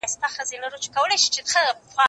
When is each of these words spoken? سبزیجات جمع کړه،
سبزیجات 0.19 0.75
جمع 0.83 0.93
کړه، 0.93 1.15